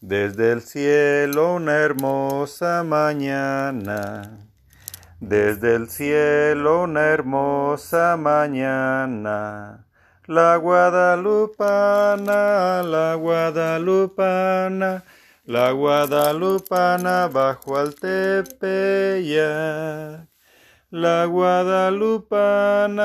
Desde 0.00 0.52
el 0.52 0.60
cielo 0.62 1.54
una 1.54 1.72
hermosa 1.72 2.84
mañana. 2.84 4.46
Desde 5.18 5.74
el 5.74 5.88
cielo 5.88 6.84
una 6.84 7.08
hermosa 7.08 8.16
mañana. 8.16 9.86
La 10.26 10.56
guadalupana, 10.56 12.32
la 12.84 13.14
guadalupana, 13.16 15.02
la 15.44 15.72
guadalupana 15.72 17.26
bajo 17.26 17.76
al 17.76 17.96
tepeyac. 17.96 19.40
La 20.90 21.24
guadalupana, 21.24 23.02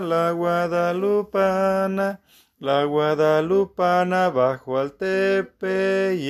la 0.00 0.30
guadalupana, 0.32 2.20
la 2.58 2.84
guadalupana 2.84 4.30
bajo 4.30 4.78
al 4.78 4.92
tepeyac. 4.92 6.26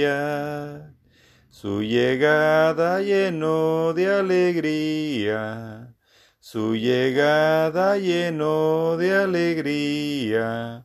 Su 1.49 1.83
llegada 1.83 3.01
llenó 3.01 3.93
de 3.95 4.13
alegría, 4.13 5.95
su 6.41 6.75
llegada 6.77 7.97
llenó 7.97 8.97
de 8.99 9.17
alegría, 9.17 10.85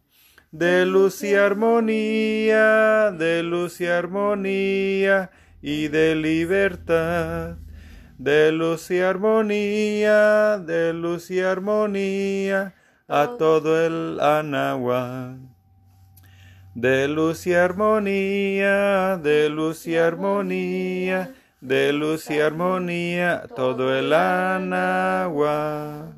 de 0.52 0.86
luz 0.86 1.24
y 1.24 1.34
armonía, 1.36 3.12
de 3.12 3.44
luz 3.44 3.82
y 3.82 3.88
armonía 3.88 5.32
y 5.62 5.90
de 5.90 6.16
libertad, 6.16 7.58
de 8.18 8.52
luz 8.54 8.90
y 8.92 9.00
armonía, 9.00 10.58
de 10.60 10.94
luz 10.94 11.30
y 11.32 11.42
armonía 11.42 12.76
a 13.08 13.36
todo 13.38 13.86
el 13.86 14.20
Anahuac. 14.20 15.38
De 16.74 17.08
luz 17.08 17.46
y 17.48 17.54
armonía, 17.54 19.18
de 19.18 19.50
luz 19.50 19.88
y 19.88 19.98
armonía, 19.98 21.34
de 21.60 21.94
luz 21.94 22.30
y 22.30 22.40
armonía, 22.40 23.44
todo 23.56 23.98
el 23.98 24.14
Anahuac. 24.14 26.16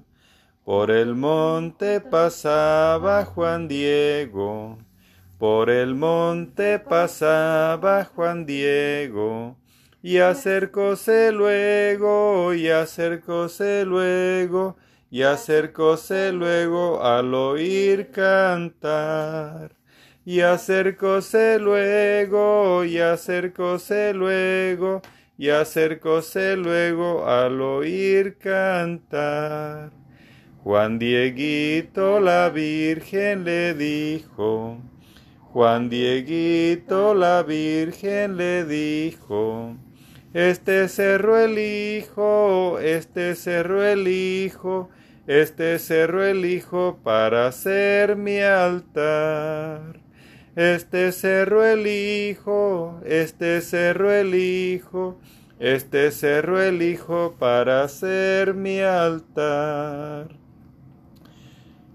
Por 0.63 0.91
el 0.91 1.15
monte 1.15 1.99
pasaba 1.99 3.25
Juan 3.25 3.67
Diego, 3.67 4.77
por 5.37 5.69
el 5.69 5.95
monte 5.95 6.79
pasaba 6.79 8.05
Juan 8.05 8.45
Diego, 8.45 9.57
y 10.01 10.19
acercóse 10.19 11.33
luego, 11.33 12.53
y 12.53 12.69
acercóse 12.69 13.83
luego, 13.83 14.77
y 15.13 15.21
acercóse 15.21 16.31
luego 16.31 17.03
al 17.03 17.35
oír 17.35 18.09
cantar. 18.09 19.75
Y 20.25 20.39
acercóse 20.39 21.59
luego, 21.59 22.83
y 22.83 22.97
acercóse 22.97 24.11
luego, 24.15 25.03
y 25.37 25.49
acercóse 25.49 26.57
luego 26.57 27.27
al 27.27 27.61
oír 27.61 28.39
cantar. 28.39 29.91
Juan 30.63 30.97
Dieguito 30.97 32.19
la 32.19 32.49
Virgen 32.49 33.43
le 33.43 33.75
dijo, 33.75 34.79
Juan 35.41 35.89
Dieguito 35.91 37.13
la 37.13 37.43
Virgen 37.43 38.35
le 38.35 38.65
dijo, 38.65 39.77
este 40.33 40.87
cerro 40.87 41.37
el 41.37 41.59
hijo, 41.59 42.79
este 42.79 43.35
cerro 43.35 43.83
el 43.83 44.07
hijo, 44.07 44.89
este 45.27 45.79
cerro 45.79 46.23
el 46.23 46.43
hijo 46.45 46.99
para 47.03 47.47
hacer 47.47 48.15
mi 48.15 48.39
altar. 48.39 50.01
Este 50.55 51.11
cerro 51.11 51.65
el 51.65 51.87
hijo, 51.87 52.99
este 53.05 53.61
cerro 53.61 54.11
el 54.11 54.35
hijo, 54.35 55.19
este 55.59 56.11
cerro 56.11 56.61
el 56.61 56.81
hijo 56.81 57.35
para 57.39 57.83
hacer 57.83 58.53
mi 58.53 58.79
altar. 58.79 60.27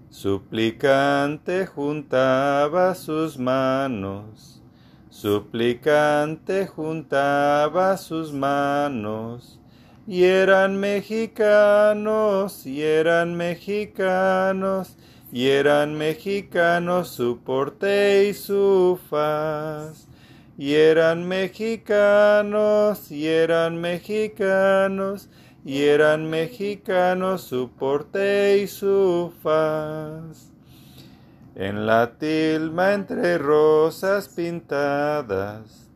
Suplicante 0.09 1.65
juntaba 1.67 2.95
sus 2.95 3.37
manos, 3.37 4.61
suplicante 5.09 6.67
juntaba 6.67 7.97
sus 7.97 8.31
manos, 8.31 9.59
y 10.07 10.23
eran 10.23 10.79
mexicanos, 10.79 12.65
y 12.65 12.81
eran 12.81 13.35
mexicanos, 13.35 14.97
y 15.31 15.47
eran 15.47 15.95
mexicanos 15.95 17.09
su 17.09 17.39
porte 17.43 18.27
y 18.29 18.33
su 18.33 18.99
faz. 19.09 20.07
Y 20.57 20.73
eran 20.73 21.27
mexicanos, 21.27 23.11
y 23.11 23.27
eran 23.27 23.79
mexicanos, 23.79 25.29
y 25.63 25.83
eran 25.83 26.29
mexicanos 26.29 27.41
su 27.41 27.69
porte 27.69 28.59
y 28.63 28.67
su 28.67 29.31
faz. 29.43 30.48
En 31.59 31.85
la 31.85 32.17
tilma 32.17 32.93
entre 32.93 33.37
rosas 33.37 34.29
pintadas, 34.29 35.89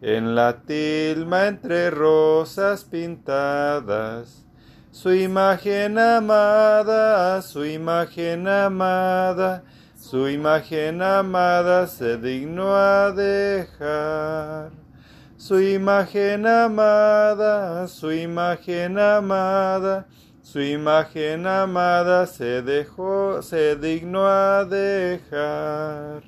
en 0.00 0.34
la 0.34 0.62
tilma 0.62 1.48
entre 1.48 1.90
rosas 1.90 2.84
pintadas, 2.84 4.46
su 4.90 5.12
imagen 5.12 5.98
amada, 5.98 7.42
su 7.42 7.66
imagen 7.66 8.48
amada, 8.48 9.64
su 9.96 10.30
imagen 10.30 11.02
amada 11.02 11.86
se 11.88 12.16
dignó 12.16 12.74
a 12.74 13.12
dejar. 13.12 14.70
Su 15.36 15.60
imagen 15.60 16.46
amada, 16.46 17.86
su 17.86 18.10
imagen 18.12 18.98
amada, 18.98 20.06
su 20.42 20.60
imagen 20.60 21.46
amada 21.46 22.26
se 22.26 22.62
dejó, 22.62 23.42
se 23.42 23.76
dignó 23.76 24.26
a 24.26 24.64
dejar. 24.64 26.24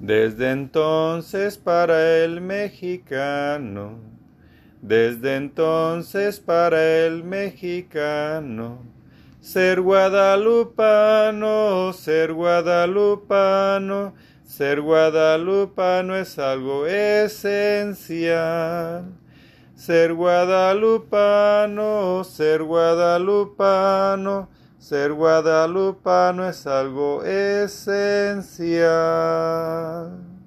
Desde 0.00 0.50
entonces 0.50 1.56
para 1.56 2.24
el 2.24 2.40
mexicano, 2.40 4.00
desde 4.80 5.36
entonces 5.36 6.40
para 6.40 7.06
el 7.06 7.22
mexicano, 7.22 8.80
ser 9.40 9.80
guadalupano, 9.80 11.92
ser 11.92 12.32
guadalupano, 12.32 14.14
ser 14.44 14.80
guadalupano 14.80 16.16
es 16.16 16.40
algo 16.40 16.88
esencial. 16.88 18.02
Ser 19.74 20.14
guadalupano, 20.14 21.74
ser 22.24 22.62
guadalupano, 22.62 24.48
ser 24.78 25.12
guadalupano 25.12 26.48
es 26.48 26.66
algo 26.66 27.22
esencial. 27.24 28.42